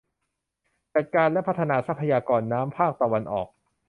[0.93, 3.47] จัดการและพัฒนาทรัพยากรน้ำภาคตะวันออก